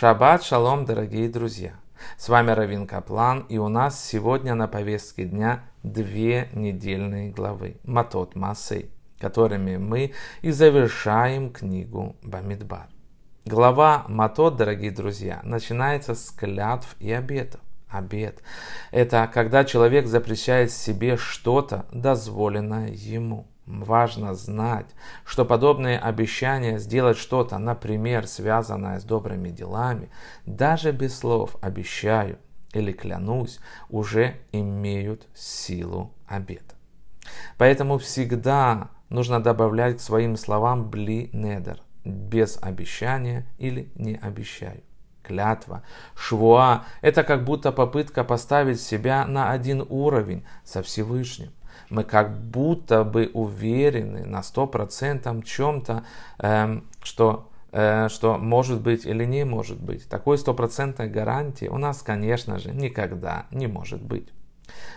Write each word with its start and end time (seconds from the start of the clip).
Шаббат 0.00 0.42
шалом, 0.42 0.86
дорогие 0.86 1.28
друзья! 1.28 1.74
С 2.16 2.30
вами 2.30 2.52
Равин 2.52 2.86
Каплан, 2.86 3.40
и 3.50 3.58
у 3.58 3.68
нас 3.68 4.02
сегодня 4.02 4.54
на 4.54 4.66
повестке 4.66 5.26
дня 5.26 5.62
две 5.82 6.48
недельные 6.54 7.30
главы 7.30 7.76
Матот 7.84 8.34
Масей, 8.34 8.90
которыми 9.18 9.76
мы 9.76 10.14
и 10.40 10.52
завершаем 10.52 11.52
книгу 11.52 12.16
Бамидбар. 12.22 12.88
Глава 13.44 14.06
Матот, 14.08 14.56
дорогие 14.56 14.90
друзья, 14.90 15.40
начинается 15.44 16.14
с 16.14 16.30
клятв 16.30 16.96
и 16.98 17.12
обетов. 17.12 17.60
Обет– 17.86 18.42
это 18.92 19.30
когда 19.30 19.66
человек 19.66 20.06
запрещает 20.06 20.72
себе 20.72 21.18
что-то, 21.18 21.84
дозволенное 21.92 22.88
ему. 22.88 23.48
Важно 23.70 24.34
знать, 24.34 24.86
что 25.24 25.44
подобные 25.44 25.96
обещания 25.96 26.80
сделать 26.80 27.16
что-то, 27.16 27.56
например, 27.58 28.26
связанное 28.26 28.98
с 28.98 29.04
добрыми 29.04 29.50
делами, 29.50 30.10
даже 30.44 30.90
без 30.90 31.16
слов 31.16 31.54
«обещаю» 31.62 32.38
или 32.72 32.90
«клянусь», 32.90 33.60
уже 33.88 34.34
имеют 34.50 35.28
силу 35.34 36.12
обета. 36.26 36.74
Поэтому 37.58 37.98
всегда 37.98 38.90
нужно 39.08 39.40
добавлять 39.40 39.98
к 39.98 40.00
своим 40.00 40.36
словам 40.36 40.90
«бли 40.90 41.30
недер» 41.32 41.80
без 42.04 42.58
обещания 42.60 43.46
или 43.58 43.92
«не 43.94 44.16
обещаю». 44.16 44.82
Клятва, 45.22 45.84
швуа– 46.16 46.86
это 47.02 47.22
как 47.22 47.44
будто 47.44 47.70
попытка 47.70 48.24
поставить 48.24 48.80
себя 48.80 49.26
на 49.26 49.52
один 49.52 49.86
уровень 49.88 50.44
со 50.64 50.82
Всевышним 50.82 51.52
мы 51.88 52.04
как 52.04 52.38
будто 52.38 53.04
бы 53.04 53.30
уверены 53.32 54.24
на 54.24 54.42
сто 54.42 54.66
процентов 54.66 55.44
чем-то, 55.44 56.04
эм, 56.38 56.84
что 57.02 57.48
э, 57.72 58.08
что 58.08 58.38
может 58.38 58.80
быть 58.80 59.06
или 59.06 59.24
не 59.24 59.44
может 59.44 59.80
быть. 59.80 60.08
Такой 60.08 60.38
стопроцентной 60.38 61.08
гарантии 61.08 61.66
у 61.66 61.78
нас, 61.78 62.02
конечно 62.02 62.58
же, 62.58 62.72
никогда 62.72 63.46
не 63.50 63.66
может 63.66 64.02
быть. 64.02 64.28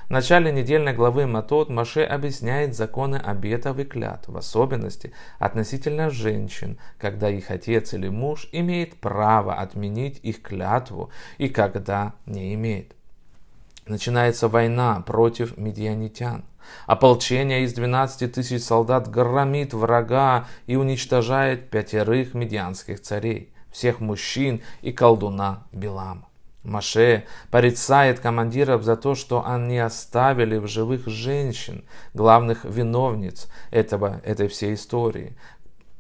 В 0.08 0.10
начале 0.10 0.52
недельной 0.52 0.94
главы 0.94 1.26
Матот 1.26 1.70
Маше 1.70 2.04
объясняет 2.04 2.76
законы 2.76 3.16
обетов 3.16 3.80
и 3.80 3.84
клятв, 3.84 4.30
в 4.30 4.38
особенности 4.38 5.14
относительно 5.40 6.10
женщин, 6.10 6.78
когда 6.98 7.30
их 7.30 7.50
отец 7.52 7.94
или 7.94 8.10
муж 8.10 8.48
имеет 8.52 8.96
право 9.00 9.56
отменить 9.56 10.20
их 10.24 10.42
клятву 10.42 11.10
и 11.38 11.50
когда 11.50 12.14
не 12.26 12.54
имеет. 12.54 12.96
Начинается 13.86 14.48
война 14.48 15.02
против 15.02 15.58
медианитян. 15.58 16.46
Ополчение 16.86 17.64
из 17.64 17.74
12 17.74 18.32
тысяч 18.32 18.64
солдат 18.64 19.10
громит 19.10 19.74
врага 19.74 20.48
и 20.68 20.76
уничтожает 20.76 21.70
пятерых 21.70 22.34
медианских 22.34 23.02
царей, 23.02 23.54
всех 23.72 24.00
мужчин 24.00 24.62
и 24.82 24.92
колдуна 24.92 25.64
Билама. 25.72 26.28
Маше 26.64 27.26
порицает 27.52 28.22
командиров 28.22 28.84
за 28.84 28.96
то, 28.96 29.16
что 29.16 29.46
они 29.46 29.80
оставили 29.80 30.58
в 30.58 30.68
живых 30.68 31.08
женщин, 31.08 31.84
главных 32.14 32.64
виновниц 32.64 33.48
этого, 33.70 34.22
этой 34.24 34.48
всей 34.48 34.76
истории, 34.76 35.36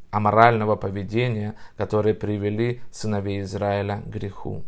аморального 0.09 0.77
поведения, 0.77 1.55
которые 1.75 2.13
привели 2.13 2.81
сыновей 2.91 3.41
Израиля 3.41 4.01
к 4.05 4.07
греху. 4.07 4.63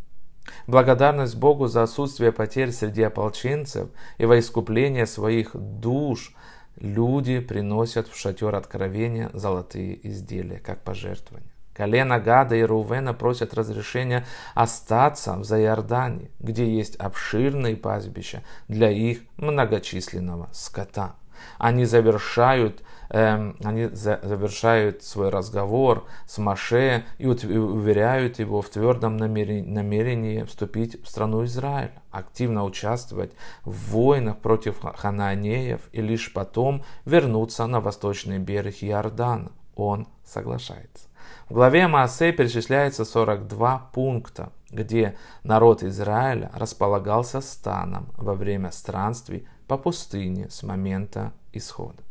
Благодарность 0.68 1.36
Богу 1.36 1.68
за 1.68 1.84
отсутствие 1.84 2.32
потерь 2.32 2.72
среди 2.72 3.04
ополченцев 3.04 3.90
и 4.18 4.26
во 4.26 4.40
искупление 4.40 5.06
своих 5.06 5.56
душ 5.56 6.34
люди 6.78 7.40
приносят 7.40 8.08
в 8.08 8.18
шатер 8.18 8.56
откровения 8.56 9.30
золотые 9.34 10.08
изделия, 10.08 10.60
как 10.60 10.82
пожертвование. 10.82 11.52
Колено 11.74 12.20
Гада 12.20 12.56
и 12.56 12.64
Рувена 12.64 13.14
просят 13.14 13.54
разрешения 13.54 14.26
остаться 14.54 15.36
в 15.36 15.44
Зайордане, 15.44 16.32
где 16.40 16.74
есть 16.74 16.96
обширные 16.96 17.76
пастбища 17.76 18.44
для 18.70 18.90
их 18.90 19.20
многочисленного 19.36 20.50
скота. 20.54 21.16
Они 21.58 21.86
завершают 21.86 22.84
Эм, 23.10 23.56
они 23.64 23.88
завершают 23.88 25.04
свой 25.04 25.30
разговор 25.30 26.06
с 26.26 26.38
Маше 26.38 27.06
и 27.18 27.28
уверяют 27.28 28.40
его 28.40 28.62
в 28.62 28.70
твердом 28.70 29.18
намерении 29.18 30.44
вступить 30.44 31.02
в 31.04 31.08
страну 31.08 31.46
Израиля, 31.46 32.02
активно 32.12 32.64
участвовать 32.64 33.32
в 33.64 33.92
войнах 33.92 34.38
против 34.40 34.82
хананеев 34.82 35.82
и 35.92 36.02
лишь 36.02 36.34
потом 36.34 36.84
вернуться 37.06 37.68
на 37.68 37.80
восточный 37.80 38.40
берег 38.40 38.78
Иордана. 38.82 39.52
Он 39.76 40.08
соглашается. 40.24 41.08
В 41.50 41.54
главе 41.54 41.88
Маасей 41.88 42.32
перечисляется 42.32 43.06
42 43.06 43.90
пункта, 43.94 44.52
где 44.72 45.16
народ 45.44 45.84
Израиля 45.84 46.52
располагался 46.56 47.42
станом 47.42 48.08
во 48.18 48.34
время 48.34 48.72
странствий 48.72 49.48
по 49.68 49.78
пустыне 49.78 50.50
с 50.50 50.64
момента 50.64 51.34
исхода 51.54 52.06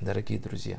дорогие 0.00 0.38
друзья. 0.38 0.78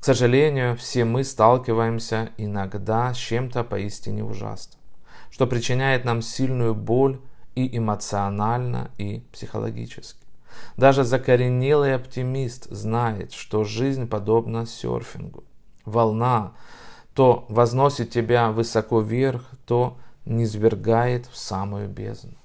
К 0.00 0.04
сожалению, 0.04 0.76
все 0.76 1.04
мы 1.04 1.24
сталкиваемся 1.24 2.30
иногда 2.36 3.12
с 3.12 3.16
чем-то 3.16 3.64
поистине 3.64 4.24
ужасным, 4.24 4.80
что 5.30 5.46
причиняет 5.46 6.04
нам 6.04 6.22
сильную 6.22 6.74
боль 6.74 7.20
и 7.54 7.76
эмоционально, 7.76 8.90
и 8.98 9.22
психологически. 9.32 10.26
Даже 10.76 11.04
закоренелый 11.04 11.94
оптимист 11.94 12.66
знает, 12.70 13.32
что 13.32 13.64
жизнь 13.64 14.08
подобна 14.08 14.66
серфингу. 14.66 15.44
Волна 15.84 16.52
то 17.14 17.44
возносит 17.48 18.10
тебя 18.10 18.50
высоко 18.50 19.00
вверх, 19.00 19.50
то 19.66 19.98
низвергает 20.24 21.26
в 21.26 21.36
самую 21.36 21.88
бездну. 21.88 22.39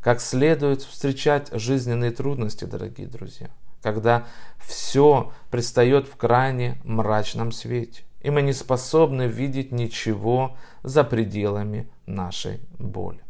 Как 0.00 0.20
следует 0.20 0.82
встречать 0.82 1.48
жизненные 1.52 2.10
трудности, 2.10 2.64
дорогие 2.64 3.06
друзья– 3.06 3.50
когда 3.82 4.26
все 4.58 5.32
предстает 5.50 6.06
в 6.06 6.16
крайне 6.16 6.80
мрачном 6.84 7.52
свете, 7.52 8.02
и 8.20 8.30
мы 8.30 8.42
не 8.42 8.52
способны 8.52 9.26
видеть 9.26 9.72
ничего 9.72 10.56
за 10.82 11.04
пределами 11.04 11.90
нашей 12.06 12.60
боли. 12.78 13.20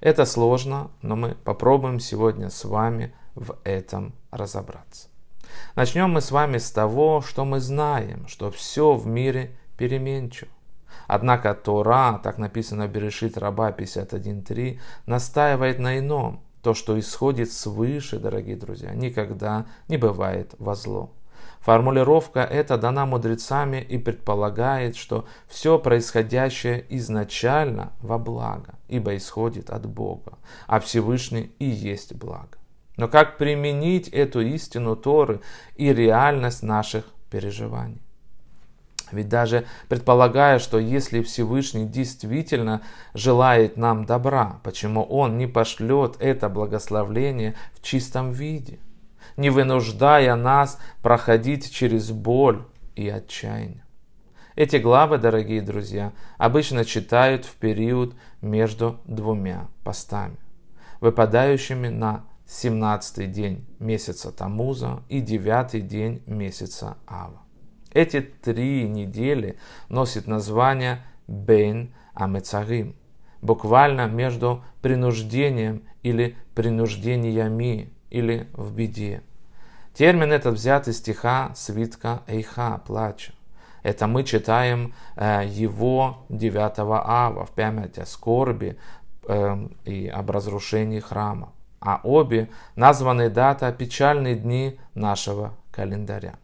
Это 0.00 0.24
сложно, 0.24 0.90
но 1.02 1.16
мы 1.16 1.34
попробуем 1.34 2.00
сегодня 2.00 2.50
с 2.50 2.64
вами 2.64 3.14
в 3.34 3.56
этом 3.64 4.14
разобраться. 4.30 5.08
Начнем 5.74 6.10
мы 6.10 6.20
с 6.20 6.30
вами 6.30 6.58
с 6.58 6.70
того, 6.70 7.22
что 7.22 7.44
мы 7.44 7.60
знаем, 7.60 8.26
что 8.28 8.50
все 8.50 8.94
в 8.94 9.06
мире 9.06 9.56
переменчиво. 9.76 10.50
Однако 11.06 11.54
Тора, 11.54 12.20
так 12.22 12.38
написано 12.38 12.86
в 12.86 12.90
Берешит 12.90 13.38
Раба 13.38 13.70
51.3, 13.70 14.78
настаивает 15.06 15.78
на 15.78 15.98
ином. 15.98 16.40
То, 16.62 16.74
что 16.74 16.98
исходит 16.98 17.52
свыше, 17.52 18.18
дорогие 18.18 18.56
друзья, 18.56 18.92
никогда 18.92 19.66
не 19.88 19.96
бывает 19.96 20.54
во 20.58 20.74
зло. 20.74 21.12
Формулировка 21.60 22.40
эта 22.40 22.78
дана 22.78 23.06
мудрецами 23.06 23.80
и 23.80 23.98
предполагает, 23.98 24.96
что 24.96 25.26
все 25.48 25.78
происходящее 25.78 26.84
изначально 26.90 27.92
во 28.00 28.18
благо, 28.18 28.74
ибо 28.88 29.16
исходит 29.16 29.70
от 29.70 29.86
Бога, 29.86 30.38
а 30.66 30.78
Всевышний 30.80 31.52
и 31.58 31.66
есть 31.66 32.14
благо. 32.14 32.58
Но 32.96 33.08
как 33.08 33.36
применить 33.36 34.08
эту 34.08 34.40
истину 34.40 34.96
Торы 34.96 35.40
и 35.76 35.92
реальность 35.92 36.62
наших 36.62 37.04
переживаний? 37.30 38.05
Ведь 39.12 39.28
даже 39.28 39.66
предполагая, 39.88 40.58
что 40.58 40.78
если 40.78 41.22
Всевышний 41.22 41.86
действительно 41.86 42.82
желает 43.14 43.76
нам 43.76 44.04
добра, 44.04 44.60
почему 44.64 45.02
Он 45.02 45.38
не 45.38 45.46
пошлет 45.46 46.16
это 46.18 46.48
благословление 46.48 47.54
в 47.74 47.82
чистом 47.82 48.32
виде, 48.32 48.80
не 49.36 49.50
вынуждая 49.50 50.34
нас 50.34 50.78
проходить 51.02 51.72
через 51.72 52.10
боль 52.10 52.64
и 52.96 53.08
отчаяние? 53.08 53.84
Эти 54.56 54.76
главы, 54.76 55.18
дорогие 55.18 55.60
друзья, 55.60 56.12
обычно 56.38 56.84
читают 56.84 57.44
в 57.44 57.54
период 57.56 58.14
между 58.40 58.98
двумя 59.04 59.68
постами, 59.84 60.38
выпадающими 61.00 61.88
на 61.88 62.24
17 62.48 63.30
день 63.30 63.66
месяца 63.78 64.32
Тамуза 64.32 65.02
и 65.08 65.20
9 65.20 65.86
день 65.86 66.22
месяца 66.26 66.96
Ава. 67.06 67.45
Эти 67.96 68.20
три 68.20 68.86
недели 68.86 69.56
носят 69.88 70.26
название 70.26 71.02
Бен 71.26 71.94
Амецарим, 72.12 72.94
буквально 73.40 74.06
между 74.06 74.62
принуждением 74.82 75.82
или 76.02 76.36
принуждениями, 76.54 77.90
или 78.10 78.48
в 78.52 78.74
беде. 78.74 79.22
Термин 79.94 80.30
этот 80.30 80.56
взят 80.56 80.88
из 80.88 80.98
стиха 80.98 81.52
свитка 81.54 82.20
Эйха, 82.26 82.82
плача. 82.86 83.32
Это 83.82 84.06
мы 84.06 84.24
читаем 84.24 84.92
э, 85.16 85.46
его 85.48 86.26
9 86.28 86.78
ава 86.78 87.46
в 87.46 87.50
память 87.52 87.96
о 87.96 88.04
скорби 88.04 88.76
э, 89.26 89.68
и 89.86 90.06
об 90.08 90.30
разрушении 90.30 91.00
храма. 91.00 91.54
А 91.80 92.02
обе 92.02 92.50
названы 92.74 93.30
дата 93.30 93.72
печальные 93.72 94.34
дни 94.34 94.78
нашего 94.94 95.54
календаря. 95.70 96.34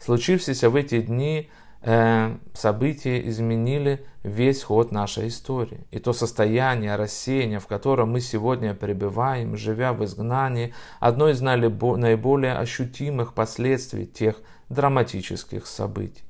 Случившийся 0.00 0.70
в 0.70 0.76
эти 0.76 1.00
дни 1.00 1.50
э, 1.82 2.36
события 2.54 3.28
изменили 3.28 4.04
весь 4.22 4.62
ход 4.62 4.92
нашей 4.92 5.28
истории. 5.28 5.86
И 5.90 5.98
то 5.98 6.12
состояние 6.12 6.96
рассеяния, 6.96 7.58
в 7.58 7.66
котором 7.66 8.12
мы 8.12 8.20
сегодня 8.20 8.74
пребываем, 8.74 9.56
живя 9.56 9.92
в 9.92 10.04
изгнании, 10.04 10.74
одно 11.00 11.28
из 11.28 11.40
наиболее 11.40 12.54
ощутимых 12.54 13.34
последствий 13.34 14.06
тех 14.06 14.36
драматических 14.68 15.66
событий. 15.66 16.22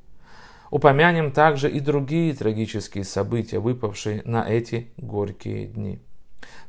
Упомянем 0.70 1.32
также 1.32 1.70
и 1.70 1.81
другие 1.81 2.35
трагические 2.35 3.05
события, 3.05 3.59
выпавшие 3.59 4.23
на 4.25 4.47
эти 4.49 4.93
горькие 4.99 5.67
дни. 5.67 6.00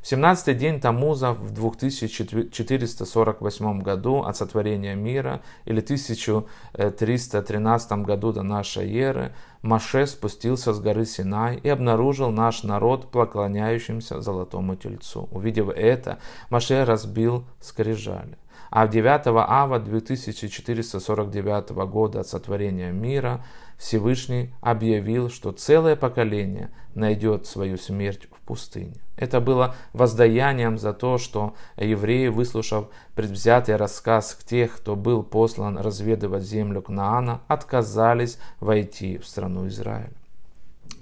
В 0.02 0.10
17-й 0.10 0.54
день 0.54 0.80
Тамуза 0.80 1.32
в 1.32 1.52
2448 1.52 3.82
году 3.82 4.22
от 4.22 4.34
сотворения 4.36 4.94
мира 4.94 5.42
или 5.66 5.80
1313 5.80 7.92
году 7.92 8.32
до 8.32 8.42
нашей 8.42 8.90
эры 8.96 9.34
Маше 9.62 10.06
спустился 10.06 10.72
с 10.72 10.80
горы 10.80 11.04
Синай 11.04 11.58
и 11.58 11.68
обнаружил 11.68 12.30
наш 12.30 12.62
народ 12.62 13.10
поклоняющимся 13.10 14.22
золотому 14.22 14.76
тельцу. 14.76 15.28
Увидев 15.30 15.68
это, 15.68 16.18
Маше 16.48 16.86
разбил 16.86 17.44
скрижали. 17.60 18.38
А 18.70 18.86
в 18.86 18.90
9 18.90 19.26
ава 19.26 19.78
2449 19.80 21.70
года 21.90 22.20
от 22.20 22.28
сотворения 22.28 22.92
мира 22.92 23.44
Всевышний 23.76 24.54
объявил, 24.60 25.28
что 25.28 25.52
целое 25.52 25.96
поколение 25.96 26.70
найдет 26.94 27.46
свою 27.46 27.76
смерть 27.78 28.29
пустыне. 28.44 28.96
Это 29.16 29.40
было 29.40 29.74
воздаянием 29.92 30.78
за 30.78 30.92
то, 30.92 31.18
что 31.18 31.54
евреи, 31.76 32.28
выслушав 32.28 32.86
предвзятый 33.14 33.76
рассказ 33.76 34.38
тех, 34.44 34.76
кто 34.76 34.96
был 34.96 35.22
послан 35.22 35.78
разведывать 35.78 36.42
землю 36.42 36.82
Кнаана, 36.82 37.40
отказались 37.48 38.38
войти 38.60 39.18
в 39.18 39.26
страну 39.26 39.68
Израиля. 39.68 40.12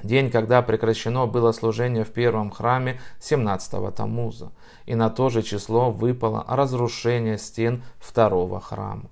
День, 0.03 0.31
когда 0.31 0.63
прекращено 0.63 1.27
было 1.27 1.51
служение 1.53 2.05
в 2.05 2.11
первом 2.11 2.51
храме 2.51 3.01
17-го 3.21 3.91
Тамуза, 3.91 4.53
и 4.87 4.95
на 4.95 5.11
то 5.11 5.29
же 5.29 5.43
число 5.43 5.91
выпало 5.91 6.45
разрушение 6.49 7.37
стен 7.37 7.83
второго 7.99 8.61
храма. 8.61 9.11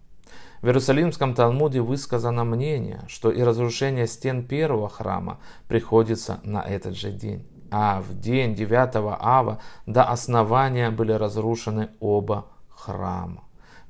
В 0.62 0.66
Иерусалимском 0.66 1.34
Талмуде 1.34 1.80
высказано 1.80 2.44
мнение, 2.44 3.02
что 3.08 3.30
и 3.30 3.42
разрушение 3.42 4.06
стен 4.06 4.46
первого 4.46 4.88
храма 4.88 5.38
приходится 5.68 6.40
на 6.44 6.62
этот 6.62 6.96
же 6.96 7.10
день. 7.10 7.46
А 7.78 8.00
в 8.00 8.18
день 8.18 8.54
9 8.54 8.96
ава 9.20 9.58
до 9.84 10.04
основания 10.04 10.90
были 10.90 11.12
разрушены 11.12 11.90
оба 12.00 12.46
храма. 12.70 13.44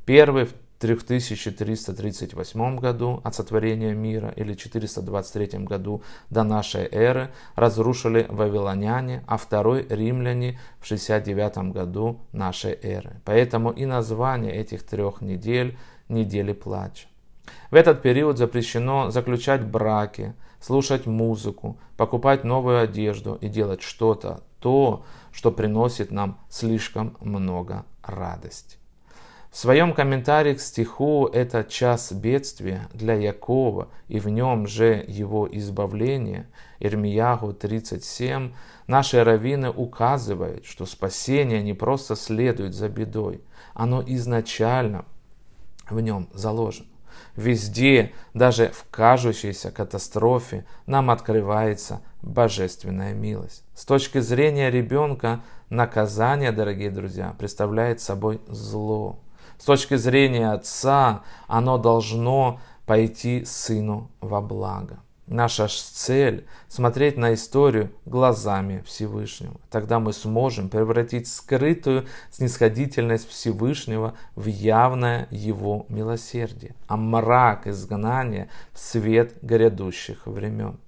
Первый 0.05 0.47
в 0.47 0.55
3338 0.81 2.79
году 2.81 3.21
от 3.23 3.37
сотворения 3.37 3.95
мира 3.95 4.33
или 4.35 4.55
423 4.55 5.61
году 5.61 6.03
до 6.31 6.43
нашей 6.43 6.89
эры 6.91 7.31
разрушили 7.55 8.27
вавилоняне, 8.29 9.23
а 9.29 9.37
второй 9.37 9.87
римляне 9.89 10.59
в 10.81 10.87
69 10.87 11.73
году 11.73 12.19
нашей 12.33 12.77
эры. 12.83 13.21
Поэтому 13.25 13.71
и 13.71 13.87
название 13.87 14.53
этих 14.53 14.83
трех 14.83 15.21
недель– 15.21 15.79
недели 16.09 16.53
плача. 16.53 17.07
В 17.71 17.77
этот 17.77 18.03
период 18.03 18.37
запрещено 18.37 19.11
заключать 19.11 19.65
браки, 19.65 20.35
слушать 20.61 21.07
музыку, 21.07 21.79
покупать 21.97 22.45
новую 22.45 22.81
одежду 22.81 23.39
и 23.41 23.49
делать 23.49 23.83
что-то, 23.83 24.43
то, 24.61 25.05
что 25.33 25.53
приносит 25.53 26.11
нам 26.11 26.41
слишком 26.49 27.17
много 27.21 27.85
радости. 28.03 28.79
В 29.57 29.59
своем 29.59 29.95
комментарии 29.95 30.53
к 30.53 30.61
стиху 30.61 31.27
«Это 31.33 31.65
час 31.65 32.13
бедствия 32.13 32.89
для 32.93 33.15
Якова, 33.15 33.89
и 34.07 34.19
в 34.19 34.29
нем 34.29 34.67
же 34.67 35.03
его 35.09 35.49
избавление» 35.51 36.47
Ирмиягу 36.79 37.55
37, 37.55 38.53
наши 38.87 39.25
раввины 39.25 39.71
указывают, 39.71 40.67
что 40.67 40.85
спасение 40.85 41.63
не 41.63 41.73
просто 41.73 42.17
следует 42.17 42.75
за 42.75 42.91
бедой, 42.91 43.41
оно 43.73 44.03
изначально 44.07 45.07
в 45.89 46.01
нем 46.01 46.29
заложено. 46.35 46.89
Везде, 47.37 48.13
даже 48.35 48.69
в 48.69 48.87
кажущейся 48.91 49.71
катастрофе, 49.71 50.65
нам 50.87 51.11
открывается 51.11 52.01
божественная 52.23 53.15
милость. 53.15 53.65
С 53.75 53.85
точки 53.85 54.21
зрения 54.21 54.71
ребенка, 54.71 55.41
наказание, 55.71 56.53
дорогие 56.53 56.91
друзья, 56.91 57.35
представляет 57.39 58.01
собой 58.01 58.41
зло. 58.49 59.19
С 59.59 59.65
точки 59.65 59.97
зрения 59.97 60.53
отца, 60.53 61.23
оно 61.47 61.79
должно 61.79 62.61
пойти 62.87 63.45
сыну 63.45 64.11
во 64.21 64.41
благо. 64.41 64.99
Наша 65.27 65.67
цель– 65.69 66.47
смотреть 66.69 67.17
на 67.17 67.35
историю 67.35 67.91
глазами 68.05 68.85
Всевышнего. 68.87 69.57
Тогда 69.71 69.99
мы 69.99 70.13
сможем 70.13 70.69
превратить 70.69 71.27
скрытую 71.27 72.07
снисходительность 72.31 73.29
Всевышнего 73.29 74.15
в 74.37 74.47
явное 74.47 75.27
Его 75.33 75.85
милосердие, 75.89 76.77
а 76.87 76.97
мрак 76.97 77.67
изгнания 77.67 78.49
в 78.73 78.79
свет 78.79 79.35
грядущих 79.43 80.27
времен. 80.27 80.79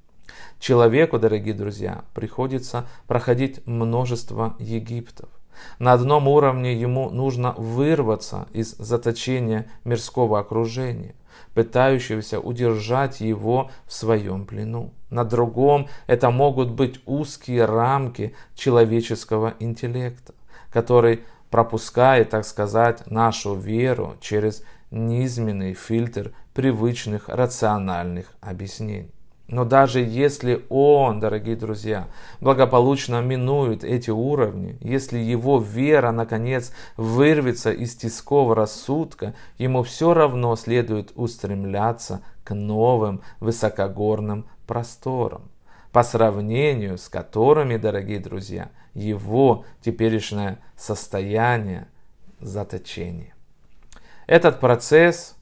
Человеку, 0.61 1.19
дорогие 1.19 1.55
друзья, 1.55 2.05
приходится 2.15 2.87
проходить 3.09 3.67
множество 3.67 4.55
Египтов. 4.61 5.29
На 5.81 5.95
одном 5.95 6.29
уровне 6.29 6.75
ему 6.75 7.11
нужно 7.11 7.55
вырваться 7.57 8.47
из 8.53 8.77
заточения 8.77 9.67
мирского 9.83 10.39
окружения, 10.39 11.17
пытающегося 11.55 12.41
удержать 12.41 13.21
его 13.21 13.71
в 13.87 13.93
своем 13.93 14.47
плену. 14.47 14.93
На 15.11 15.25
другом 15.25 15.89
это 16.07 16.31
могут 16.31 16.71
быть 16.71 17.01
узкие 17.07 17.65
рамки 17.65 18.35
человеческого 18.55 19.55
интеллекта, 19.59 20.35
который 20.71 21.25
пропускает, 21.51 22.31
так 22.31 22.45
сказать, 22.45 23.11
нашу 23.11 23.55
веру 23.55 24.17
через 24.21 24.63
низменный 24.91 25.75
фильтр 25.75 26.33
привычных 26.55 27.29
рациональных 27.29 28.33
объяснений. 28.41 29.13
Но 29.49 29.65
даже 29.65 30.01
если 30.01 30.67
он, 30.69 31.21
дорогие 31.21 31.57
друзья, 31.57 32.09
благополучно 32.41 33.23
минует 33.23 33.83
эти 33.83 34.11
уровни, 34.11 34.77
если 34.83 35.19
его 35.19 35.59
вера, 35.59 36.13
наконец, 36.13 36.71
вырвется 36.99 37.73
из 37.73 37.97
тисков 37.97 38.55
рассудка, 38.55 39.35
ему 39.57 39.83
все 39.85 40.13
равно 40.13 40.55
следует 40.55 41.13
устремляться 41.15 42.21
к 42.45 42.55
новым 42.55 43.23
высокогорным 43.41 44.47
просторам, 44.67 45.51
по 45.93 46.03
сравнению 46.03 46.99
с 46.99 47.09
которыми, 47.09 47.79
дорогие 47.79 48.21
друзья, 48.21 48.69
его 48.93 49.65
теперешнее 49.81 50.59
состояние 50.77 51.89
заточения. 52.39 53.35
Этот 54.27 54.61
процесс 54.61 55.37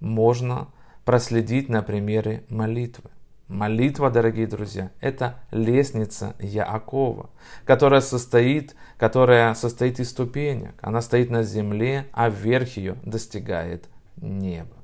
можно 0.00 0.66
проследить 1.04 1.68
на 1.68 1.82
примере 1.82 2.42
молитвы. 2.48 3.10
Молитва, 3.52 4.08
дорогие 4.08 4.46
друзья, 4.46 4.90
это 5.02 5.38
лестница 5.50 6.34
Яакова, 6.38 7.28
которая 7.66 8.00
состоит, 8.00 8.74
которая 8.96 9.52
состоит 9.52 10.00
из 10.00 10.08
ступенек. 10.08 10.72
Она 10.80 11.02
стоит 11.02 11.28
на 11.28 11.42
земле, 11.42 12.06
а 12.12 12.30
верх 12.30 12.78
ее 12.78 12.96
достигает 13.04 13.90
неба. 14.16 14.74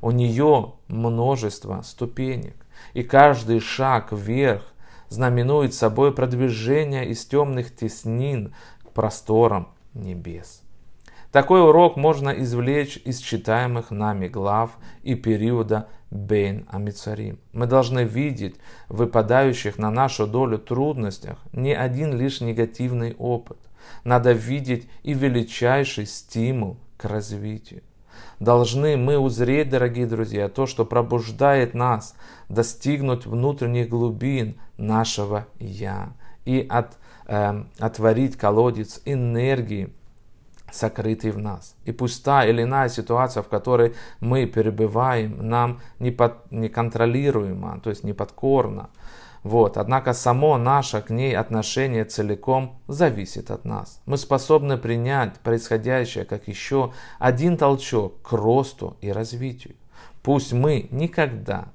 У 0.00 0.10
нее 0.10 0.72
множество 0.88 1.80
ступенек, 1.82 2.56
и 2.92 3.04
каждый 3.04 3.60
шаг 3.60 4.10
вверх 4.10 4.64
знаменует 5.08 5.72
собой 5.72 6.12
продвижение 6.12 7.08
из 7.08 7.24
темных 7.24 7.72
теснин 7.72 8.52
к 8.82 8.90
просторам 8.90 9.68
небес. 9.94 10.62
Такой 11.30 11.60
урок 11.60 11.96
можно 11.96 12.30
извлечь 12.30 12.96
из 13.04 13.18
читаемых 13.18 13.90
нами 13.92 14.26
глав 14.26 14.72
и 15.02 15.14
периода 15.14 15.86
Бейн 16.10 16.66
Амицарим. 16.70 17.38
Мы 17.52 17.66
должны 17.66 18.04
видеть 18.04 18.56
выпадающих 18.88 19.78
на 19.78 19.90
нашу 19.90 20.26
долю 20.26 20.58
трудностях 20.58 21.38
не 21.52 21.74
один 21.74 22.16
лишь 22.16 22.40
негативный 22.40 23.14
опыт. 23.18 23.58
Надо 24.04 24.32
видеть 24.32 24.88
и 25.02 25.12
величайший 25.12 26.06
стимул 26.06 26.78
к 26.96 27.04
развитию. 27.04 27.82
Должны 28.40 28.96
мы 28.96 29.18
узреть, 29.18 29.68
дорогие 29.68 30.06
друзья, 30.06 30.48
то, 30.48 30.66
что 30.66 30.84
пробуждает 30.84 31.74
нас, 31.74 32.14
достигнуть 32.48 33.26
внутренних 33.26 33.88
глубин 33.88 34.56
нашего 34.76 35.46
«Я» 35.58 36.12
и 36.44 36.64
от, 36.68 36.96
э, 37.26 37.64
отворить 37.78 38.36
колодец 38.36 39.00
энергии, 39.04 39.92
сокрытый 40.72 41.30
в 41.30 41.38
нас. 41.38 41.74
И 41.84 41.92
пусть 41.92 42.24
та 42.24 42.44
или 42.44 42.62
иная 42.62 42.88
ситуация, 42.88 43.42
в 43.42 43.48
которой 43.48 43.94
мы 44.20 44.46
перебываем, 44.46 45.48
нам 45.48 45.80
не 45.98 46.10
под, 46.10 46.50
неконтролируема, 46.50 47.80
то 47.80 47.90
есть 47.90 48.04
не 48.04 48.12
подкорна. 48.12 48.90
Вот. 49.42 49.76
Однако 49.76 50.12
само 50.12 50.58
наше 50.58 51.00
к 51.00 51.10
ней 51.10 51.36
отношение 51.36 52.04
целиком 52.04 52.80
зависит 52.88 53.50
от 53.50 53.64
нас. 53.64 54.00
Мы 54.06 54.16
способны 54.18 54.76
принять 54.76 55.38
происходящее 55.40 56.24
как 56.24 56.48
еще 56.48 56.92
один 57.18 57.56
толчок 57.56 58.20
к 58.22 58.32
росту 58.32 58.96
и 59.00 59.12
развитию. 59.12 59.74
Пусть 60.22 60.52
мы 60.52 60.88
никогда 60.90 61.68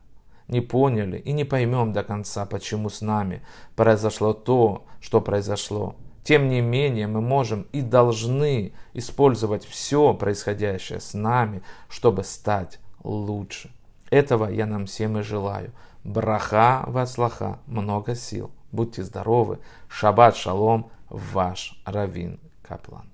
не 0.48 0.62
поняли 0.62 1.18
и 1.18 1.32
не 1.32 1.46
поймем 1.46 1.94
до 1.94 2.04
конца, 2.04 2.46
почему 2.46 2.90
с 2.90 3.02
нами 3.02 3.42
произошло 3.76 4.34
то, 4.34 4.86
что 5.00 5.22
произошло. 5.22 5.96
Тем 6.24 6.48
не 6.50 6.62
менее, 6.62 7.08
мы 7.08 7.22
можем 7.22 7.68
и 7.74 7.82
должны 7.82 8.74
использовать 8.94 9.66
все 9.66 10.14
происходящее 10.14 11.00
с 11.00 11.14
нами, 11.14 11.62
чтобы 11.90 12.24
стать 12.24 12.80
лучше. 13.04 13.72
Этого 14.10 14.50
я 14.50 14.66
нам 14.66 14.86
всем 14.86 15.18
и 15.18 15.24
желаю. 15.24 15.72
Браха 16.04 16.84
васлаха, 16.88 17.60
много 17.68 18.16
сил. 18.16 18.52
Будьте 18.72 19.04
здоровы. 19.04 19.60
Шаббат 19.90 20.36
шалом, 20.36 20.90
ваш 21.10 21.80
Равин 21.86 22.40
Каплан. 22.62 23.13